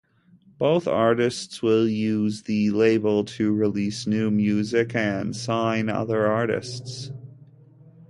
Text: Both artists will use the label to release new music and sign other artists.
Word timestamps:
Both 0.57 0.87
artists 0.87 1.61
will 1.61 1.87
use 1.87 2.41
the 2.41 2.71
label 2.71 3.23
to 3.23 3.53
release 3.53 4.07
new 4.07 4.31
music 4.31 4.95
and 4.95 5.35
sign 5.35 5.89
other 5.89 6.25
artists. 6.25 7.11